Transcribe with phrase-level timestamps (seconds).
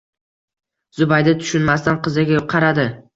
[0.99, 2.87] Zubayda tushunmasdan qiziga qaradi